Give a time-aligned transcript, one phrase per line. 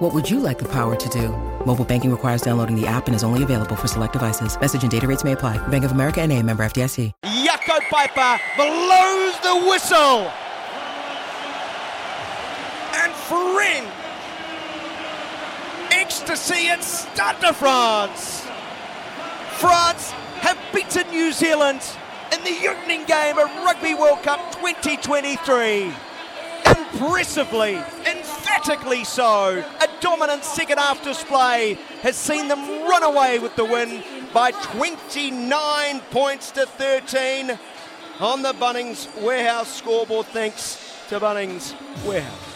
[0.00, 1.28] What would you like the power to do?
[1.66, 4.58] Mobile banking requires downloading the app and is only available for select devices.
[4.58, 5.58] Message and data rates may apply.
[5.68, 7.12] Bank of America and a member FDIC.
[7.22, 10.32] Jaco Peyper blows the whistle.
[12.96, 13.86] And Friend
[15.90, 18.46] ecstasy at Stade de France.
[19.58, 21.82] France have beaten New Zealand
[22.32, 25.92] in the opening game of Rugby World Cup 2023.
[26.64, 27.78] Impressively,
[28.50, 29.64] emphatically so.
[29.80, 36.00] A dominant second half display has seen them run away with the win by 29
[36.10, 37.58] points to 13
[38.18, 40.26] on the Bunnings Warehouse scoreboard.
[40.26, 41.74] Thanks to Bunnings
[42.06, 42.46] Warehouse.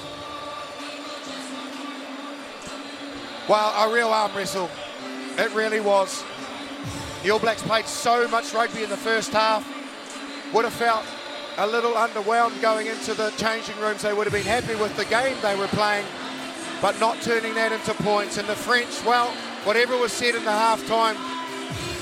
[3.49, 4.71] Well, a real arm wrestle.
[5.37, 6.25] It really was.
[7.23, 9.67] The All Blacks played so much rugby in the first half.
[10.53, 11.05] Would have felt
[11.57, 14.03] a little underwhelmed going into the changing rooms.
[14.03, 16.05] They would have been happy with the game they were playing,
[16.83, 18.39] but not turning that into points.
[18.39, 19.29] And the French, well,
[19.65, 21.17] whatever was said in the halftime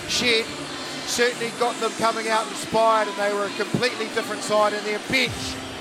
[0.08, 0.44] shed
[1.06, 4.72] certainly got them coming out inspired, and they were a completely different side.
[4.72, 5.32] And their bench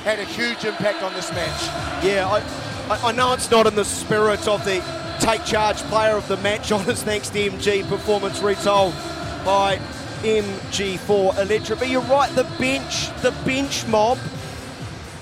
[0.03, 2.03] had a huge impact on this match.
[2.03, 4.83] Yeah, I, I, know it's not in the spirit of the
[5.19, 8.93] take charge player of the match on his next MG performance retold
[9.45, 9.79] by
[10.23, 11.79] MG4 Electric.
[11.79, 14.17] But you're right, the bench, the bench mob,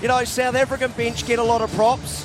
[0.01, 2.23] you know, South African bench get a lot of props.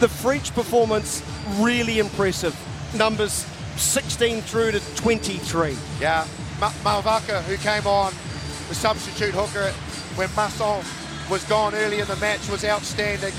[0.00, 1.22] The French performance
[1.58, 2.56] really impressive.
[2.96, 5.76] Numbers 16 through to 23.
[6.00, 6.26] Yeah,
[6.58, 8.12] Ma- Mauvaka, who came on,
[8.68, 9.70] the substitute hooker
[10.16, 10.84] when Masson
[11.30, 13.32] was gone early in the match, was outstanding.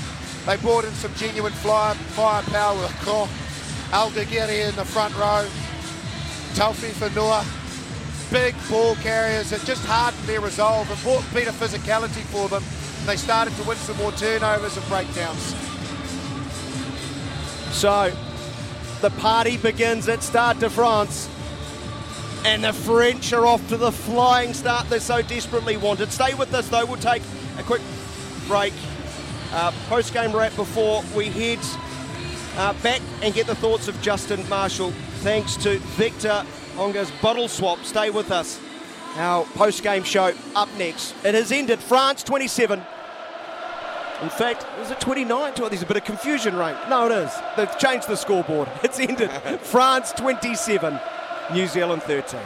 [0.46, 3.28] They brought in some genuine fly, firepower with Koch,
[3.90, 5.46] Aldegheri in the front row,
[6.54, 7.44] Taofifenua,
[8.32, 12.64] big ball carriers that just hardened their resolve and brought better physicality for them.
[13.00, 15.54] And they started to win some more turnovers and breakdowns.
[17.72, 18.12] So,
[19.02, 21.28] the party begins at Stade de France.
[22.44, 26.10] And the French are off to the flying start they so desperately wanted.
[26.10, 27.22] Stay with us though, we'll take
[27.58, 27.82] a quick
[28.48, 28.72] break.
[29.52, 31.60] Uh, Post game wrap before we head
[32.56, 34.90] uh, back and get the thoughts of Justin Marshall.
[35.20, 36.44] Thanks to Vector
[36.76, 37.84] Ongas bottle swap.
[37.84, 38.60] Stay with us.
[39.16, 41.14] Our post game show up next.
[41.24, 41.78] It has ended.
[41.80, 42.82] France 27.
[44.22, 45.52] In fact, is it 29?
[45.58, 46.76] Oh, there's a bit of confusion, right?
[46.88, 47.32] No, it is.
[47.56, 48.68] They've changed the scoreboard.
[48.84, 49.30] It's ended.
[49.62, 50.98] France 27,
[51.52, 52.40] New Zealand 13.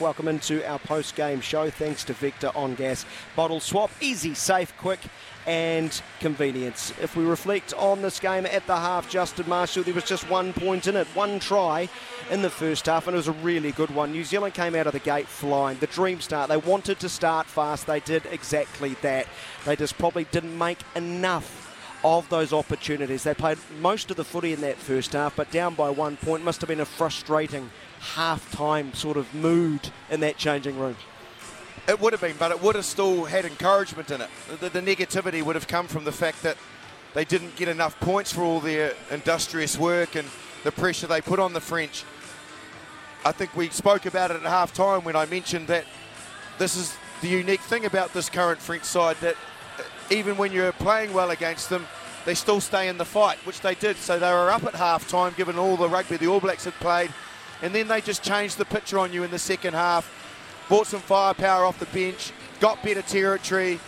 [0.00, 1.68] Welcome into our post-game show.
[1.68, 3.90] Thanks to Vector Ongas Bottle Swap.
[4.00, 5.00] Easy, safe, quick,
[5.46, 6.92] and convenience.
[7.00, 10.52] If we reflect on this game at the half, Justin Marshall, there was just one
[10.52, 11.88] point in it, one try
[12.30, 14.10] in the first half, and it was a really good one.
[14.10, 15.78] New Zealand came out of the gate flying.
[15.78, 16.48] The dream start.
[16.48, 17.86] They wanted to start fast.
[17.86, 19.26] They did exactly that.
[19.64, 21.62] They just probably didn't make enough
[22.04, 23.22] of those opportunities.
[23.22, 26.44] They played most of the footy in that first half, but down by one point.
[26.44, 27.70] Must have been a frustrating
[28.14, 30.96] half-time sort of mood in that changing room.
[31.88, 34.30] It would have been, but it would have still had encouragement in it.
[34.60, 36.56] The, the, negativity would have come from the fact that
[37.14, 40.28] they didn't get enough points for all their industrious work and
[40.64, 42.04] the pressure they put on the French.
[43.24, 45.84] I think we spoke about it at half time when I mentioned that
[46.58, 49.36] this is the unique thing about this current French side that
[49.78, 51.86] uh, even when you're playing well against them,
[52.24, 53.96] they still stay in the fight, which they did.
[53.96, 56.74] So they were up at half time given all the rugby the All Blacks had
[56.74, 57.12] played
[57.62, 60.12] and then they just changed the picture on you in the second half.
[60.68, 63.78] Bought some firepower off the bench, got better territory,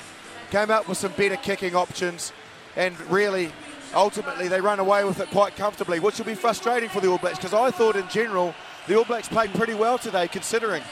[0.51, 2.33] came up with some better kicking options,
[2.77, 3.51] and really,
[3.95, 7.19] ultimately, they run away with it quite comfortably, which will be frustrating for the All
[7.19, 8.55] Blacks because I thought in general
[8.87, 10.83] the All Blacks played pretty well today, considering.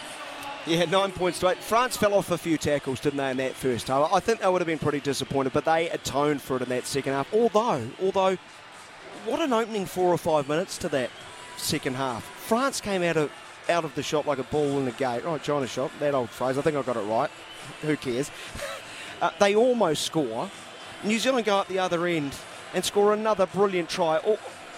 [0.66, 1.58] Yeah, nine points to eight.
[1.58, 4.12] France fell off a few tackles, didn't they, in that first half?
[4.12, 6.86] I think they would have been pretty disappointed, but they atoned for it in that
[6.86, 7.32] second half.
[7.32, 8.36] Although, although,
[9.24, 11.10] what an opening four or five minutes to that
[11.56, 12.24] second half.
[12.24, 13.30] France came out of
[13.68, 15.24] out of the shop like a ball in the gate.
[15.24, 16.59] Right, China shop, that old phrase.
[16.59, 17.30] I think I got it right.
[17.83, 18.30] Who cares?
[19.22, 20.51] uh, they almost score.
[21.04, 22.34] New Zealand go up the other end
[22.74, 24.21] and score another brilliant try.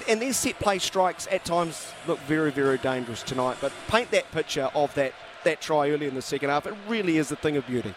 [0.08, 3.58] and their set play strikes at times look very, very dangerous tonight.
[3.61, 5.12] But paint that picture of that,
[5.44, 6.67] that try early in the second half.
[6.67, 7.94] It really is a thing of beauty.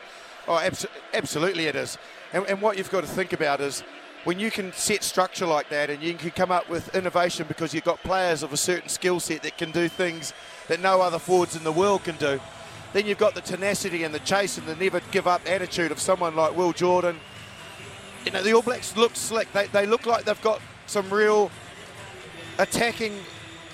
[0.47, 1.97] Oh, abso- absolutely it is.
[2.33, 3.83] And, and what you've got to think about is
[4.23, 7.73] when you can set structure like that and you can come up with innovation because
[7.73, 10.33] you've got players of a certain skill set that can do things
[10.67, 12.39] that no other forwards in the world can do,
[12.93, 15.99] Then you've got the tenacity and the chase and the never give up attitude of
[15.99, 17.19] someone like Will Jordan.
[18.25, 19.51] You know, the All Blacks look slick.
[19.53, 21.49] They, they look like they've got some real
[22.59, 23.17] attacking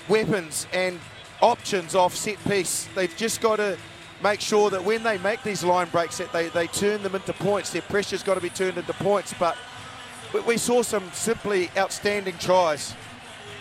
[0.08, 0.98] weapons and
[1.42, 2.88] options off set piece.
[2.94, 3.76] They've just got to
[4.22, 7.32] make sure that when they make these line breaks that they, they turn them into
[7.32, 7.70] points.
[7.70, 9.34] Their pressure's got to be turned into points.
[9.38, 9.56] But
[10.46, 12.94] we saw some simply outstanding tries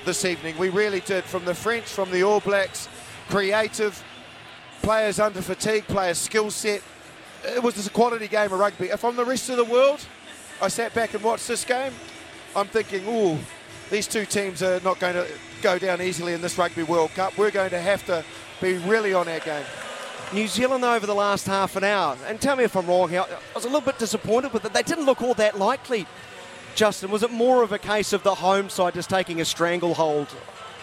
[0.05, 0.57] this evening.
[0.57, 1.23] We really did.
[1.23, 2.87] From the French, from the All Blacks,
[3.29, 4.03] creative,
[4.81, 6.81] players under fatigue, players skill set.
[7.45, 8.87] It was just a quality game of rugby.
[8.87, 10.05] If I'm the rest of the world,
[10.61, 11.93] I sat back and watched this game,
[12.55, 13.37] I'm thinking, ooh,
[13.89, 15.27] these two teams are not going to
[15.61, 17.37] go down easily in this Rugby World Cup.
[17.37, 18.23] We're going to have to
[18.59, 19.65] be really on our game.
[20.33, 23.21] New Zealand over the last half an hour, and tell me if I'm wrong here,
[23.21, 24.73] I was a little bit disappointed with it.
[24.73, 26.05] They didn't look all that likely,
[26.77, 27.09] Justin.
[27.09, 30.27] Was it more of a case of the home side just taking a stranglehold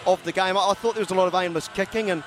[0.05, 0.57] of the game?
[0.57, 2.21] I thought there was a lot of aimless kicking, and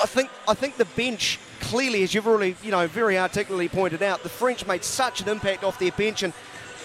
[0.00, 4.04] I think I think the bench clearly, as you've already you know very articulately pointed
[4.04, 6.32] out, the French made such an impact off their bench, and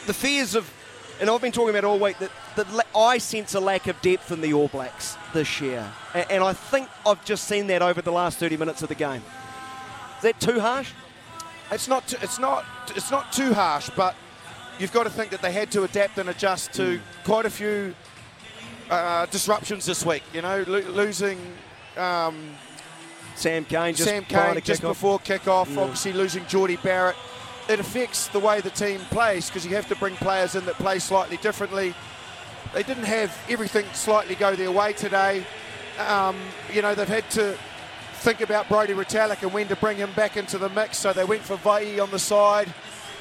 [0.07, 0.73] the fears of
[1.21, 4.31] and I've been talking about all week that, that I sense a lack of depth
[4.31, 5.89] in the All Blacks this year.
[6.15, 8.95] And, and I think I've just seen that over the last 30 minutes of the
[8.95, 9.21] game.
[10.17, 10.91] Is that too harsh?
[11.71, 12.07] It's not.
[12.07, 12.65] Too, it's not.
[12.95, 14.15] It's not too harsh, but
[14.79, 17.01] you've got to think that they had to adapt and adjust to mm.
[17.23, 17.95] quite a few
[18.89, 20.23] uh, disruptions this week.
[20.33, 21.39] You know, lo- losing
[21.97, 22.35] um,
[23.35, 25.77] Sam Cane just Sam Cane just before kickoff.
[25.77, 27.15] Obviously, losing Jordie Barrett
[27.69, 30.75] it affects the way the team plays because you have to bring players in that
[30.75, 31.93] play slightly differently.
[32.73, 35.45] They didn't have everything slightly go their way today.
[35.99, 36.35] Um,
[36.73, 37.57] you know, they've had to
[38.15, 41.23] think about Brodie Retallick and when to bring him back into the mix, so they
[41.23, 42.73] went for Vaa'i on the side.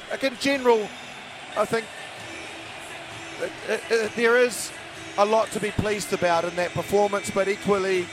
[0.09, 0.87] Like in general,
[1.55, 1.85] I think
[3.41, 4.71] it, it, it, there is
[5.17, 8.07] a lot to be pleased about in that performance, but equally,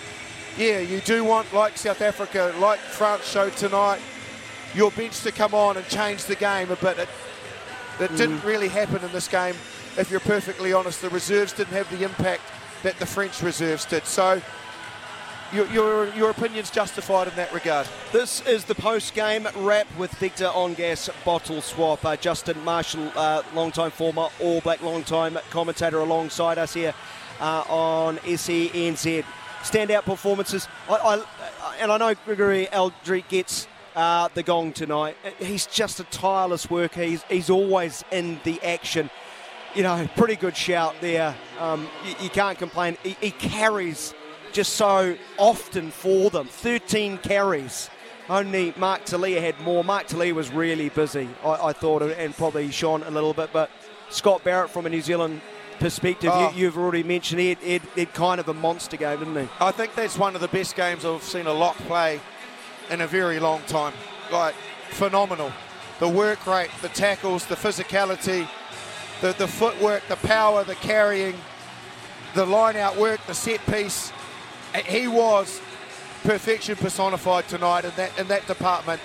[0.58, 4.00] yeah, you do want, like South Africa, like France showed tonight,
[4.74, 6.98] your bench to come on and change the game a bit.
[6.98, 7.08] It,
[7.98, 8.16] it mm.
[8.16, 9.54] didn't really happen in this game.
[9.96, 12.42] If you're perfectly honest, the reserves didn't have the impact
[12.82, 14.04] that the French reserves did.
[14.04, 14.40] So
[15.52, 17.88] your, your, your opinion's justified in that regard.
[18.12, 22.04] This is the post-game wrap with Vector Ongas bottle swap.
[22.04, 26.94] Uh, Justin Marshall, uh, long-time former All Black, long-time commentator alongside us here
[27.40, 29.24] uh, on SENZ.
[29.62, 30.68] Standout performances.
[30.88, 33.66] I, I, and I know Gregory Alldritt gets
[33.96, 35.16] uh, the gong tonight.
[35.38, 37.02] He's just a tireless worker.
[37.02, 39.10] He's, he's always in the action.
[39.74, 41.34] You know, pretty good shout there.
[41.58, 42.96] Um, you, you, can't complain.
[43.02, 44.14] He, he, carries
[44.52, 46.46] just so often for them.
[46.46, 47.90] 13 carries.
[48.28, 49.82] Only Mark Telea had more.
[49.82, 53.50] Mark Telea was really busy, I, I thought, and probably shone a little bit.
[53.52, 53.70] But
[54.08, 55.40] Scott Barrett, from a New Zealand
[55.80, 56.52] perspective, oh.
[56.54, 59.48] you, have already mentioned it, it, it kind of a monster game, didn't he?
[59.58, 62.20] I think that's one of the best games I've seen a lock play
[62.90, 63.94] in a very long time.
[64.30, 64.54] Like,
[64.90, 65.52] phenomenal.
[65.98, 68.48] The work rate, the tackles, the physicality,
[69.20, 71.34] the, the footwork, the power, the carrying,
[72.34, 74.12] the line out work, the set piece.
[74.86, 75.60] He was
[76.22, 79.00] perfection personified tonight in that in that department.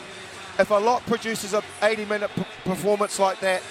[0.60, 3.62] If a lot produces a 80 minute p- performance like that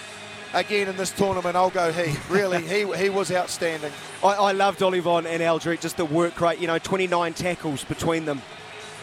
[0.53, 2.17] again in this tournament, I'll go he.
[2.29, 3.93] Really, he he was outstanding.
[4.23, 6.59] I, I loved Ollivon and Alldritt, just the work rate.
[6.59, 8.43] You know, 29 tackles between them.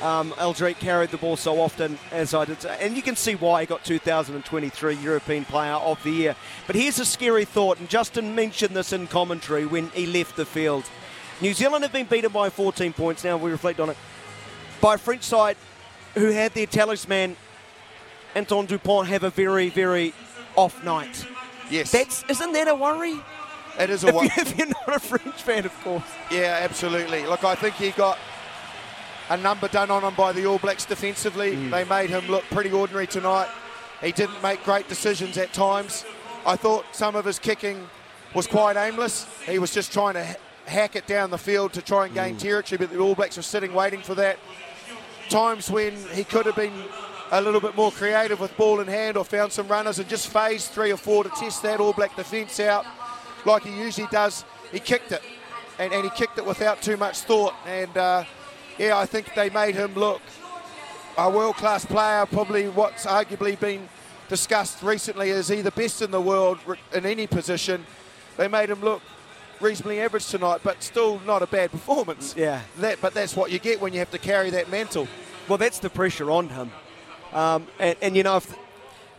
[0.01, 3.61] Um, Alldritt carried the ball so often as I did, and you can see why
[3.61, 6.35] he got 2023 European Player of the Year.
[6.65, 10.45] But here's a scary thought, and Justin mentioned this in commentary when he left the
[10.45, 10.85] field.
[11.41, 13.23] New Zealand have been beaten by 14 points.
[13.23, 13.97] Now we reflect on it
[14.79, 15.57] by a French side
[16.13, 17.35] who had their talisman
[18.35, 20.13] Antoine Dupont have a very, very
[20.55, 21.25] off night.
[21.69, 21.91] Yes.
[21.91, 23.19] That's isn't that a worry?
[23.79, 24.27] It is a worry.
[24.27, 26.03] If, if you're not a French fan, of course.
[26.29, 27.25] Yeah, absolutely.
[27.25, 28.17] Look, I think he got
[29.29, 31.55] a number done on him by the All Blacks defensively.
[31.55, 31.71] Mm.
[31.71, 33.49] They made him look pretty ordinary tonight.
[34.01, 36.05] He didn't make great decisions at times.
[36.45, 37.87] I thought some of his kicking
[38.33, 39.27] was quite aimless.
[39.45, 42.39] He was just trying to hack it down the field to try and gain mm.
[42.39, 44.37] territory, but the All Blacks were sitting waiting for that.
[45.29, 46.73] Times when he could have been
[47.31, 50.27] a little bit more creative with ball in hand or found some runners and just
[50.27, 52.85] phased three or four to test that All Black defence out
[53.45, 54.43] like he usually does.
[54.71, 55.21] He kicked it,
[55.79, 57.53] and, and he kicked it without too much thought.
[57.65, 58.23] And uh,
[58.77, 60.21] yeah, I think they made him look
[61.17, 63.87] a world class player, probably what's arguably been
[64.27, 66.57] discussed recently as he the best in the world
[66.93, 67.85] in any position.
[68.37, 69.01] They made him look
[69.61, 72.35] reasonably average tonight, but still not a bad performance.
[72.37, 72.61] Yeah.
[72.77, 75.07] That, but that's what you get when you have to carry that mantle.
[75.47, 76.71] Well, that's the pressure on him.
[77.33, 78.55] Um, and, and, you know, if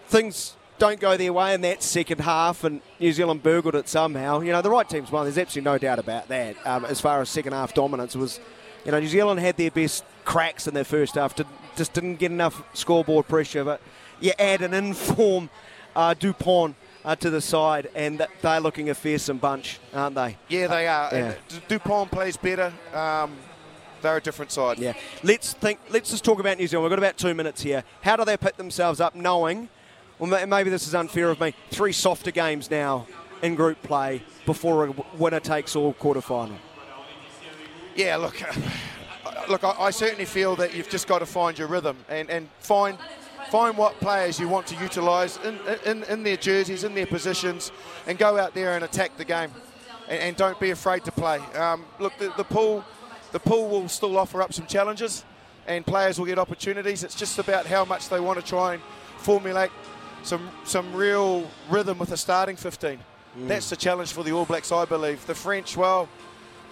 [0.06, 4.40] things don't go their way in that second half and New Zealand burgled it somehow,
[4.40, 5.24] you know, the right team's won.
[5.24, 6.56] There's absolutely no doubt about that.
[6.66, 8.40] Um, as far as second half dominance was
[8.84, 11.46] you know, New Zealand had their best cracks in their first half, did,
[11.76, 13.64] just didn't get enough scoreboard pressure.
[13.64, 13.80] But
[14.20, 15.50] you add an inform
[15.94, 20.36] uh, Dupont uh, to the side, and they're looking a fearsome bunch, aren't they?
[20.48, 21.08] Yeah, they are.
[21.12, 21.34] Yeah.
[21.68, 22.72] Dupont plays better.
[22.94, 23.36] Um,
[24.02, 24.78] they're a different side.
[24.78, 24.94] Yeah.
[25.22, 25.78] Let's think.
[25.90, 26.84] Let's just talk about New Zealand.
[26.84, 27.84] We've got about two minutes here.
[28.02, 29.68] How do they pick themselves up, knowing?
[30.18, 31.54] Well, maybe this is unfair of me.
[31.70, 33.06] Three softer games now
[33.42, 36.56] in group play before a winner takes all quarter final.
[37.94, 38.40] Yeah, look,
[39.48, 42.48] look, I, I certainly feel that you've just got to find your rhythm and, and
[42.60, 42.98] find
[43.52, 47.70] find what players you want to utilise in, in, in their jerseys, in their positions,
[48.06, 49.50] and go out there and attack the game,
[50.08, 51.36] and, and don't be afraid to play.
[51.54, 52.82] Um, look, the, the pool,
[53.30, 55.26] the pool will still offer up some challenges,
[55.66, 57.04] and players will get opportunities.
[57.04, 58.82] It's just about how much they want to try and
[59.18, 59.70] formulate
[60.22, 62.98] some some real rhythm with a starting 15.
[63.36, 65.26] That's the challenge for the All Blacks, I believe.
[65.26, 66.08] The French, well,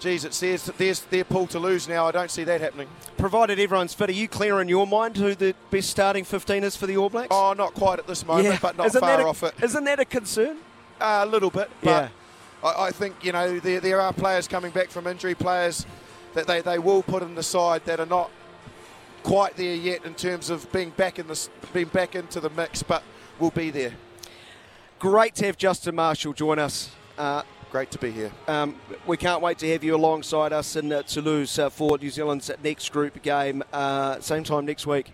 [0.01, 2.07] geez, it says that there's their pull to lose now.
[2.07, 2.89] I don't see that happening.
[3.17, 6.75] Provided everyone's fit, are you clear in your mind who the best starting 15 is
[6.75, 7.27] for the All Blacks?
[7.31, 9.53] Oh, not quite at this moment, but not Isn't far a, off it.
[9.63, 10.57] Isn't that a concern?
[10.99, 12.09] a little bit, Yeah.
[12.61, 15.85] but I, I think you know there, there are players coming back from injury, players
[16.33, 18.29] that they, they will put in the side that are not
[19.23, 22.83] quite there yet in terms of being back in this being back into the mix,
[22.83, 23.03] but
[23.39, 23.93] will be there.
[24.99, 26.91] Great to have Justin Marshall join us.
[27.17, 28.29] Uh, Great to be here.
[28.49, 28.75] Um,
[29.07, 32.51] we can't wait to have you alongside us in uh, Toulouse uh, for New Zealand's
[32.61, 35.13] next group game, uh, same time next week.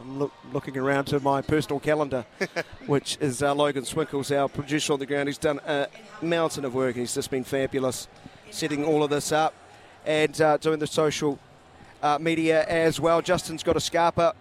[0.00, 2.26] I'm look, looking around to my personal calendar,
[2.86, 5.28] which is uh, Logan Swinkles, our producer on the ground.
[5.28, 5.86] He's done a
[6.20, 8.08] mountain of work and he's just been fabulous
[8.50, 9.54] setting all of this up
[10.04, 11.38] and uh, doing the social
[12.02, 13.22] uh, media as well.
[13.22, 14.32] Justin's got a scarper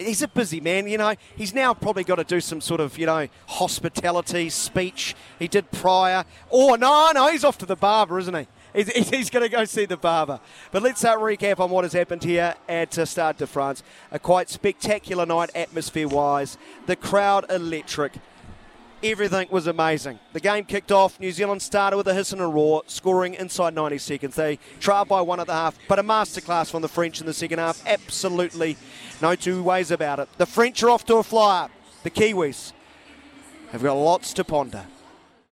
[0.00, 1.14] he's a busy man, you know.
[1.36, 5.14] He's now probably got to do some sort of, you know, hospitality speech.
[5.38, 6.24] He did prior.
[6.50, 8.46] Oh, no, no, he's off to the barber, isn't he?
[8.74, 10.40] He's, he's- going to go see the barber.
[10.72, 13.82] But let's uh, recap on what has happened here at uh, Stade de France.
[14.12, 16.58] A quite spectacular night, atmosphere wise.
[16.86, 18.12] The crowd electric.
[19.02, 20.18] Everything was amazing.
[20.32, 21.20] The game kicked off.
[21.20, 24.34] New Zealand started with a hiss and a roar, scoring inside 90 seconds.
[24.34, 27.32] They trailed by one at the half, but a masterclass from the French in the
[27.32, 27.80] second half.
[27.86, 28.76] Absolutely
[29.22, 30.28] no two ways about it.
[30.36, 31.68] The French are off to a flyer.
[32.02, 32.72] The Kiwis
[33.70, 34.84] have got lots to ponder.